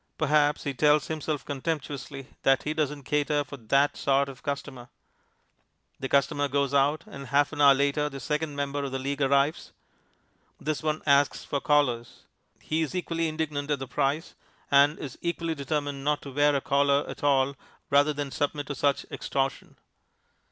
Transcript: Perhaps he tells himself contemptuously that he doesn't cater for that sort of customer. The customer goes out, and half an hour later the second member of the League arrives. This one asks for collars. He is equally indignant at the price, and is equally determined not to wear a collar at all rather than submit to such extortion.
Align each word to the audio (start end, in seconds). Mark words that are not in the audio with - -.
Perhaps 0.17 0.63
he 0.63 0.73
tells 0.73 1.05
himself 1.09 1.45
contemptuously 1.45 2.29
that 2.41 2.63
he 2.63 2.73
doesn't 2.73 3.03
cater 3.03 3.43
for 3.43 3.57
that 3.57 3.95
sort 3.95 4.29
of 4.29 4.41
customer. 4.41 4.89
The 5.99 6.09
customer 6.09 6.47
goes 6.47 6.73
out, 6.73 7.03
and 7.05 7.27
half 7.27 7.53
an 7.53 7.61
hour 7.61 7.75
later 7.75 8.09
the 8.09 8.19
second 8.19 8.55
member 8.55 8.83
of 8.83 8.91
the 8.91 8.97
League 8.97 9.21
arrives. 9.21 9.73
This 10.59 10.81
one 10.81 11.03
asks 11.05 11.43
for 11.45 11.61
collars. 11.61 12.23
He 12.59 12.81
is 12.81 12.95
equally 12.95 13.27
indignant 13.27 13.69
at 13.69 13.77
the 13.77 13.87
price, 13.87 14.33
and 14.71 14.97
is 14.97 15.19
equally 15.21 15.53
determined 15.53 16.03
not 16.03 16.23
to 16.23 16.31
wear 16.33 16.55
a 16.55 16.61
collar 16.61 17.05
at 17.07 17.23
all 17.23 17.55
rather 17.91 18.11
than 18.11 18.31
submit 18.31 18.65
to 18.65 18.73
such 18.73 19.05
extortion. 19.11 19.77